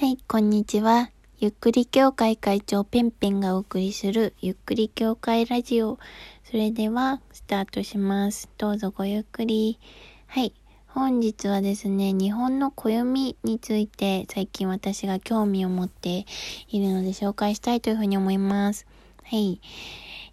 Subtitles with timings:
[0.00, 1.10] はい、こんにちは。
[1.40, 5.98] ゆっくり協会会長ペンペンがお送りするゆっくり協会ラジオ。
[6.42, 8.48] それでは、スタートします。
[8.56, 9.78] どうぞごゆっくり。
[10.26, 10.54] はい。
[10.86, 16.24] 本日はですね、日本の暦について最近私が興味を持って
[16.70, 18.86] いるので紹介したいというふうに思います。
[19.22, 19.60] はい。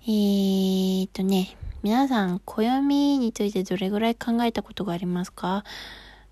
[0.03, 5.65] えーっとね、皆さん、暦についてどれぐらい考えたことがありますか？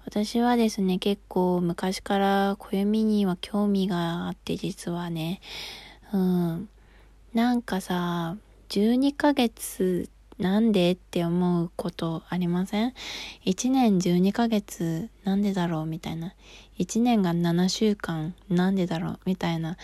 [0.05, 5.41] 私はですね、結構昔から暦には興味があって実はね、
[6.13, 6.69] うん。
[7.33, 8.37] なんかさ、
[8.69, 12.93] 12ヶ月なんでって思うことありません
[13.45, 16.35] ?1 年12ヶ月なんでだろうみたいな。
[16.77, 19.75] 1年が7週間なんでだろうみたいな。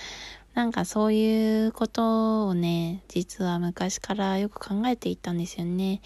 [0.53, 6.01] なんかそういうことをね、実は昔からよく考えていたんですよね。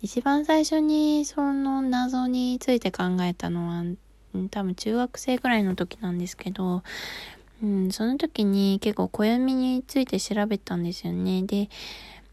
[0.00, 3.84] 一番最初にその謎について考えたのは、
[4.50, 6.82] 多分中学生ぐらいの時なんですけど、
[7.62, 11.42] うん、その時に結構暦について調べたんですよね。
[11.42, 11.68] で、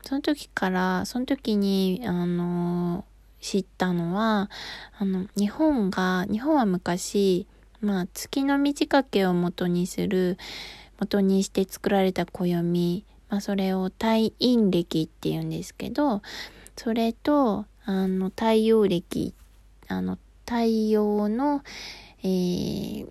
[0.03, 3.05] その時から、その時に、あの、
[3.41, 4.51] 知ったのは、
[4.99, 7.47] あの、日本が、日本は昔、
[7.81, 10.37] まあ、月の満ち欠けを元にする、
[10.99, 16.21] 元にして作られた暦、まあ、それを太陰暦って言うんですけど、
[16.75, 19.33] それと、あの、太陽暦、
[19.87, 21.63] あの、太陽の、
[22.21, 23.07] えー、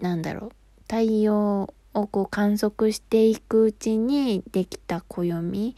[0.00, 0.50] なんだろう、
[0.82, 5.76] 太陽をこう観測していくうちにできた暦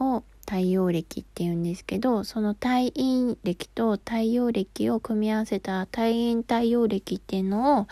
[0.00, 7.86] を太陽暦って言うんですけど、その太陰暦と太陽暦を組み合わせた太陰太陽暦っていうのを、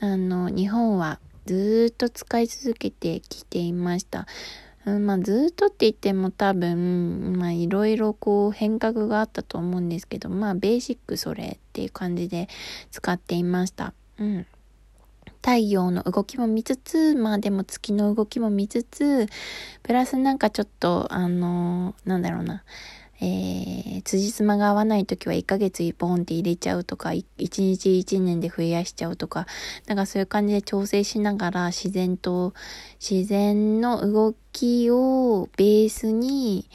[0.00, 4.26] あの、日本はずっと使い続けてきていました。
[4.86, 12.48] うん、まあずっとって言っても多分、まあいろいろこう変革があったと思うんですけど、まあベーシックそれっていう感じで
[12.90, 13.94] 使っていました。
[14.18, 14.46] うん。
[15.44, 19.26] 太陽の動きも見つつ、まあでも月の動きも見つつ、
[19.82, 22.64] プラスなんかちょっと、あのー、なんだろうな、
[23.20, 29.46] えー、辻褄が合わない時は1ヶ月ポンって入れちゃうとか、1日1年で増やしちゃうとか、
[29.86, 32.54] なんかそういう感じで調整しながら自然と、
[33.00, 36.68] 自然の動きをベースに、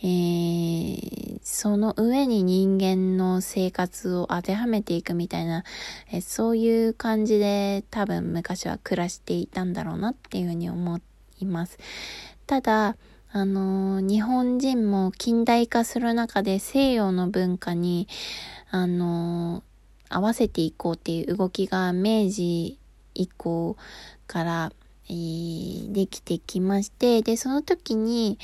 [0.00, 5.64] えー、その上に人間の生活を当てはめていくみたいな、
[6.12, 11.00] えー、そういう感じで多分昔は暮らしていたんだろうなっていうふうに思
[11.40, 11.78] います。
[12.46, 12.96] ただ、
[13.30, 18.08] あの、日本人も近代化する中で西洋の文化に、
[18.70, 19.62] あの、
[20.08, 22.78] 合わせていこうっていう動きが明治
[23.14, 23.76] 以降
[24.26, 24.72] から、
[25.10, 28.38] えー、できてきまして、で、その時に、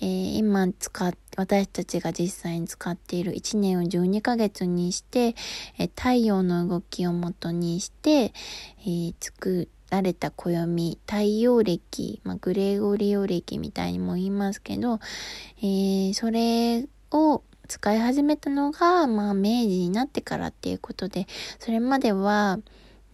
[0.00, 5.36] えー、今使っ、私たちが実際に使っている1年を12ヶ月にして、
[5.78, 8.32] えー、太陽の動きをもとにして、
[8.80, 14.98] えー、作られた暦、太陽暦、まあ、グレゴリオ暦みたいにも言いますけど、
[15.58, 21.26] えー、それを使い始めたのが、まあ、明治になってからっていうことで、
[21.58, 22.58] それまでは、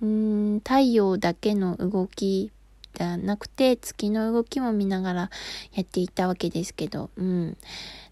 [0.02, 2.50] うん、太陽だけの動き
[2.94, 5.30] じゃなくて、月の動きも見ながら
[5.74, 7.56] やっていたわけですけど、うん。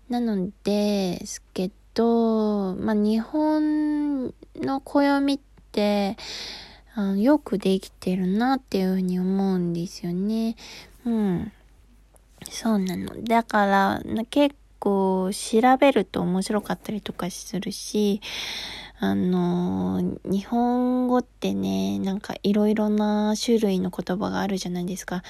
[0.08, 5.38] なので、すけど、まあ、日本の暦っ
[5.72, 6.16] て、
[6.98, 10.56] あのよくできてるなっていうふうに思うんですよね。
[11.06, 11.52] うん。
[12.50, 13.22] そうなの。
[13.22, 18.20] だから、結構調べると面白かったりとかするし、
[18.98, 25.22] あの日本語ってね、なんかいろいろな種類の言葉があるじゃないですか。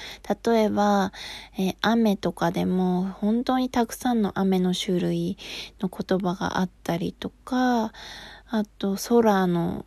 [0.43, 1.13] 例えば、
[1.55, 5.37] えー、雨とかでも本当にたくさんの雨の種類
[5.79, 7.93] の言葉があったりとか、
[8.51, 9.85] あと空の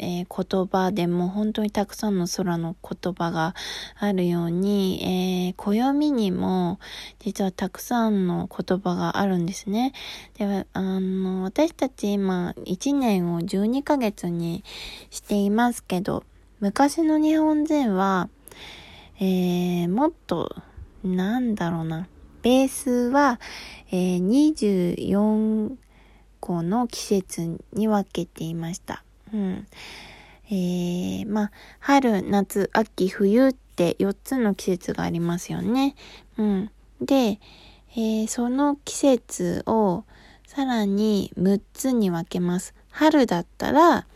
[0.00, 3.54] えー、言葉でも本当にたくさんの空の言葉が
[3.98, 6.78] あるように、えー、暦にも
[7.18, 9.92] 実はたくさんの言葉があるんですね。
[10.38, 14.64] では、あの、私たち今1年を12ヶ月に
[15.10, 16.24] していますけど、
[16.60, 18.28] 昔の日本人は、
[19.20, 20.54] えー、もっと、
[21.04, 22.08] なんだろうな、
[22.42, 23.40] ベースは、
[23.90, 25.76] えー、24
[26.40, 29.04] 個の季節に分けていました。
[29.32, 29.66] うん。
[30.50, 35.94] えー、まあ、春、夏、秋、冬って4つの季節がありますよね。
[36.38, 36.70] うん。
[37.00, 37.38] で、
[37.92, 40.04] えー、その季節を
[40.46, 42.74] さらに6つに分けます。
[42.90, 44.06] 春だったら、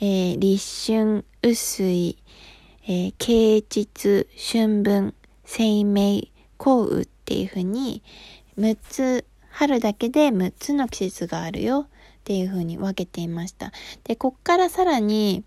[0.00, 2.16] えー、立春、雨水、
[2.86, 5.14] えー、啓蟄、春分、
[5.44, 6.28] 生命、
[6.58, 8.02] 降雨っていう風に
[8.58, 11.88] 6つ、春だけで6つの季節があるよ
[12.26, 13.70] っていう風に分けていました。
[14.02, 15.44] で、こっからさらに、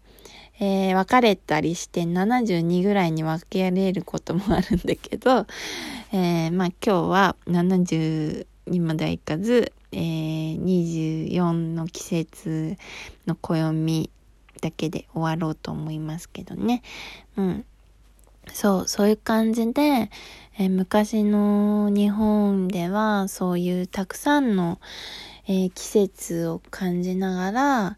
[0.61, 5.45] えー、分かれたりして72ぐらいに分けられることもあるんだけど、
[6.13, 12.77] えー、まあ今日は70にまではいかず、えー、24の季節
[13.27, 14.09] の暦
[14.61, 16.81] だけで終わろうと思いますけどね。
[17.35, 17.65] うん。
[18.53, 20.09] そう、そういう感じで、
[20.57, 24.79] え、昔の日本ではそういうたくさんの、
[25.51, 27.97] えー、季節を感じながら、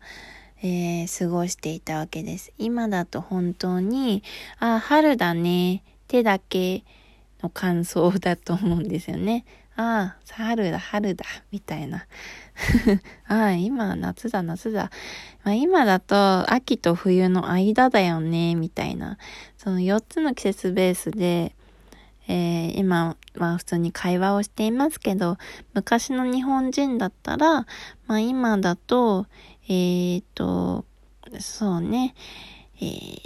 [0.63, 2.53] えー、過ごしていたわけです。
[2.57, 4.24] 今だと本当に、
[4.59, 6.86] あ、春だね、手だけ
[7.44, 9.44] の感想だと思うんですよね。
[9.75, 12.06] ああ、春だ、春だ、みたいな。
[13.27, 14.89] あ あ、今夏だ、夏だ。
[15.44, 19.18] まあ、今だと秋と冬の間だよね、みたいな。
[19.57, 21.53] その4つの季節ベースで、
[22.27, 25.38] えー、今は普通に会話をしていますけど、
[25.73, 27.65] 昔の日本人だったら、
[28.07, 29.25] まあ今だと、
[29.68, 30.85] えー、と、
[31.39, 32.13] そうね、
[32.81, 33.19] えー、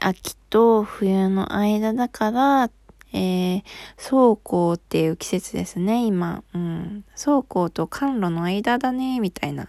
[0.00, 2.70] 秋と冬の間だから、
[3.12, 3.62] えー、
[3.96, 6.44] 倉庫っていう季節ですね、今。
[6.54, 7.04] うん。
[7.20, 9.68] 倉庫と甘露の間だね、みたいな、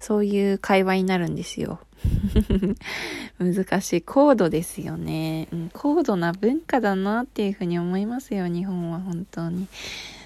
[0.00, 1.80] そういう会話になるんですよ。
[3.38, 4.02] 難しい。
[4.02, 9.66] 高度ですよね、高度な文化だなっていうふうに思いますよ、日本は本当に。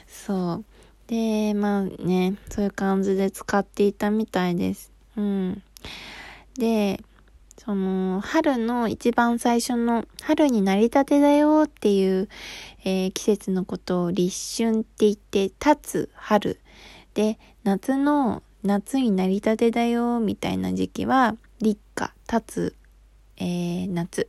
[0.06, 0.64] そう。
[1.06, 4.92] で、まあね、そういう感じで使っていたみたいです。
[5.16, 5.62] うん。
[6.58, 7.02] で、
[7.64, 12.28] その、春の一番最初の、春になりたてだよっていう、
[12.84, 16.58] えー、季節のことを立春って言って、立つ春。
[17.14, 22.76] で、夏の、夏になりたてだよみたいな時期は、立夏、立つ、
[23.38, 24.28] えー、夏。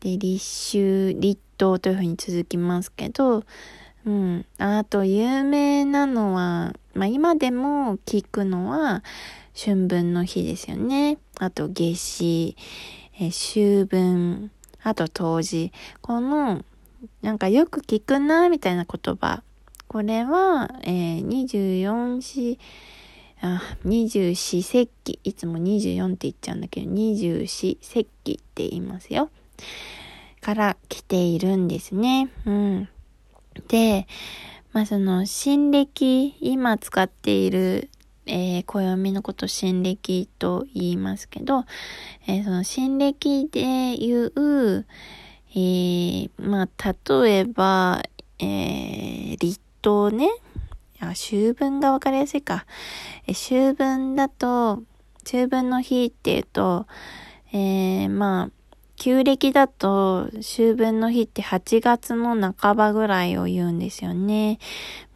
[0.00, 3.44] で、立秋、立冬というふうに続きますけど、
[4.04, 4.44] うん。
[4.58, 9.02] あと、有名なのは、まあ今でも聞くのは、
[9.58, 11.18] 春分の日ですよね。
[11.38, 12.56] あと、夏至、
[13.18, 14.50] えー、秋分、
[14.82, 15.72] あと、冬至。
[16.02, 16.64] この、
[17.22, 19.42] なんかよく聞くな、みたいな言葉。
[19.88, 22.58] これは、えー、24四、
[23.42, 25.20] あ、二十四節気。
[25.24, 29.30] いつも24って言っちゃうんだけど、二十四節気って言いますよ。
[30.40, 32.30] から来ているんですね。
[32.46, 32.88] うん。
[33.68, 34.06] で、
[34.72, 37.90] まあ、その、新暦、今使っている
[38.26, 41.64] えー、暦のこと新暦と言いますけど、
[42.28, 44.86] えー、その新暦で言う、
[45.50, 48.02] えー、まあ、例えば、
[48.38, 50.28] えー、立冬ね。
[51.08, 52.66] あ、秋分がわかりやすいか。
[53.26, 54.82] え秋分だと、
[55.24, 56.86] 秋分の日っていうと、
[57.52, 58.50] えー、まあ、
[58.96, 64.58] 旧暦だと、秋分の日って8月の半ばぐらいを言うんですよね。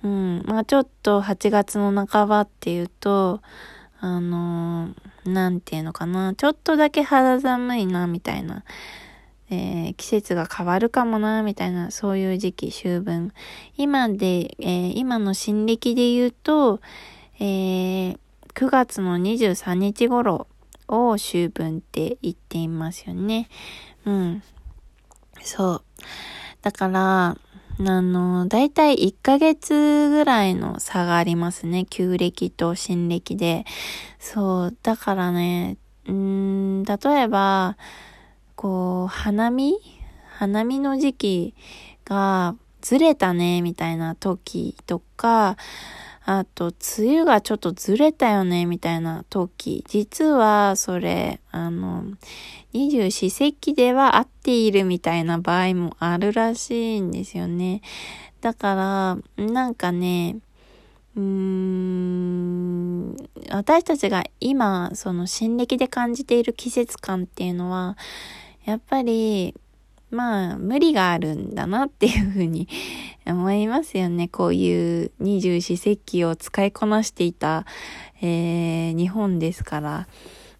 [0.02, 0.42] うん。
[0.44, 3.40] まあちょっと8月の半ばっていうと、
[4.00, 6.34] あのー、なんていうのかな。
[6.34, 8.64] ちょっとだけ肌寒いな、みたいな。
[9.50, 13.32] えー、季節が変わるかもな、みたいな、そういう時期、秋分。
[13.76, 16.80] 今で、えー、今の新暦で言うと、
[17.38, 18.18] えー、
[18.54, 20.48] 9月の23日頃
[20.88, 23.48] を秋分って言っていますよね。
[24.04, 24.42] うん。
[25.42, 25.82] そう。
[26.62, 27.36] だから、
[27.78, 31.84] あの、だいたい1ヶ月ぐらいの差がありますね。
[31.88, 33.64] 旧暦と新暦で。
[34.18, 34.76] そう。
[34.82, 35.76] だからね、
[36.08, 37.76] うん、例えば、
[38.56, 39.74] こう、花見？
[40.38, 41.54] 花見の時期
[42.04, 45.56] がずれたね、みたいな時とか、
[46.24, 49.84] あと、梅雨がちょっとずれたよね、みたいな時。
[49.86, 52.04] 実は、それ、あの、
[52.72, 57.80] 二十四節気では合っているみたいな場合もあるらしいんですよね。
[58.40, 58.74] だか
[59.36, 60.38] ら、なんかね、
[61.16, 63.16] うーん、
[63.50, 67.96] 私たちが今、その新暦で感じている季節感っていうのは、
[68.66, 69.54] やっぱり、
[70.10, 72.68] まあ、無理があるんだなっていうふうに
[73.24, 74.26] 思いますよね。
[74.26, 77.64] こういう二十四節気を使いこなしていた、
[78.20, 80.08] えー、日本ですから。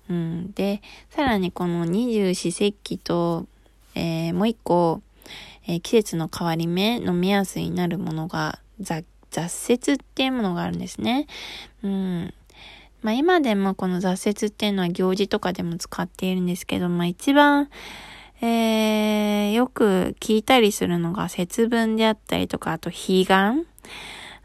[0.09, 0.53] うん。
[0.53, 3.47] で、さらにこの二十四節気と、
[3.97, 5.03] えー、もう一個、
[5.67, 9.05] えー、季節の変わり目の目安になるものが、雑
[9.69, 11.27] 雪っていうものがあるんですね。
[11.83, 12.35] うん。
[13.03, 17.69] まあ今でもこの雑雪っていうのは行事とかでも使っているんですけど、まあ一番、
[18.41, 23.67] えー、よく聞いたりするのが節分であったりとか、あと彼岸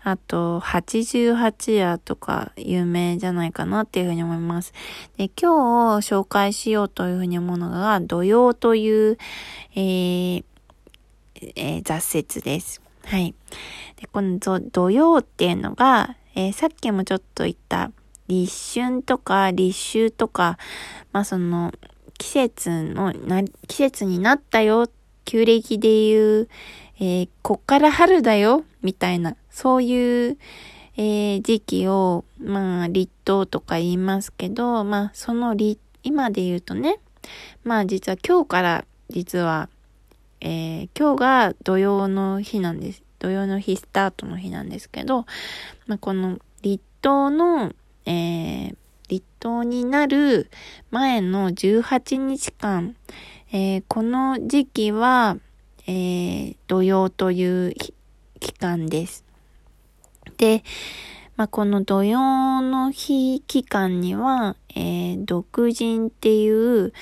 [0.04, 4.74] あと、88夜とか有名じゃないかなっていうふうに思います。
[5.18, 9.18] で、今日紹介しようというふうに思うのが、土曜という、
[9.76, 10.44] えー
[11.56, 12.82] えー、雑説です。
[13.06, 13.36] はい。
[13.98, 17.92] で、この土曜っていうのが、えー、さっきもちょっと言った
[18.32, 20.58] 立春とか立秋とか、
[21.12, 21.74] まあその、
[22.18, 24.88] 季節のな、季節になったよ、
[25.26, 26.50] 旧暦で言う、
[27.00, 30.38] えー、こっから春だよ、みたいな、そういう、
[30.96, 37.00] えー、時期を、まあ、立冬とか言いますけど、まあ、その立、今で言うとね、
[37.64, 39.68] まあ、実は今日から、実は、
[40.40, 43.04] えー、今日が土曜の日なんです。
[43.20, 45.26] 土曜の日スタートの日なんですけど、
[45.86, 47.74] まあ、この立冬の、
[48.06, 48.76] えー、
[49.08, 50.50] 立冬になる
[50.92, 52.96] 前の18日間、
[53.52, 55.38] えー、この時期は、
[55.88, 57.74] えー、土曜という
[58.40, 59.26] 期間です。
[60.38, 60.64] で、
[61.36, 66.94] まあ、この土曜の日期間には、えー、独人っていう、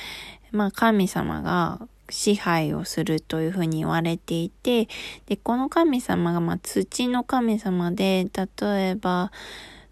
[0.51, 4.87] まあ、神様が支配をするというふうに言われていて、
[5.27, 9.31] で、この神様が、まあ、土の神様で、例えば、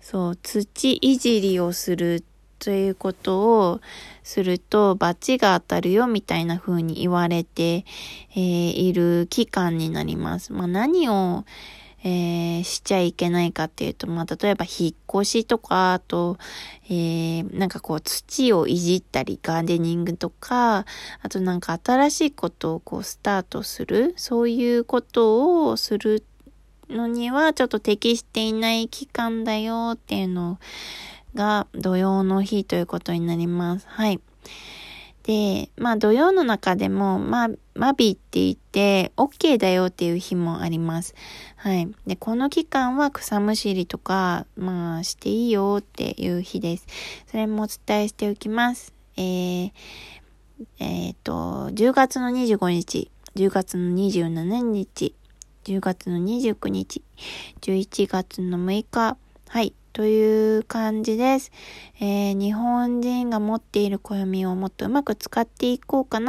[0.09, 2.23] そう、土いじりをする
[2.59, 3.81] ということを
[4.23, 7.83] すると、罰が当たるよみたいな風に言われて、
[8.31, 10.53] えー、いる期間になります。
[10.53, 11.43] まあ、何を、
[12.05, 16.37] えー、しちゃいけないかっていうと、まあ、例えば引っ越しとか、あと、
[16.85, 20.85] えー、なんかこう土をいじったり、ガーデニングとか、
[21.21, 26.36] あとなんか新しいことをこうスタートする、そういうことをすると
[26.89, 30.59] のにはちょっと適していない期間だよっていうの
[31.35, 33.87] が土曜の日ということになります。
[33.89, 34.19] はい。
[35.27, 41.15] で、まあ土曜の中でも、まあ、マビって言って、OK だよっていう日もあります。
[41.57, 41.89] はい。
[42.07, 46.87] で、この期間は草むしりとか、まあ、していいよっていう日です。
[47.27, 48.93] それもお伝えしておきます。
[49.17, 49.71] えー、
[50.79, 55.13] えっ、と、10月の25日、10月の27日、
[55.67, 57.03] 10月の29日、
[57.59, 59.17] 11月の6日、
[59.49, 59.73] はい。
[59.91, 61.51] という感じです。
[61.99, 66.25] えー、日本人が持っている暦をもっとうまく使っていこうかな